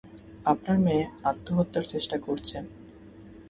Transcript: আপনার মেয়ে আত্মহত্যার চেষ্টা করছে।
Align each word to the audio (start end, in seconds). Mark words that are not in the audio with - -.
আপনার 0.45 0.77
মেয়ে 0.85 1.03
আত্মহত্যার 1.23 1.85
চেষ্টা 1.93 2.17
করছে। 2.17 2.57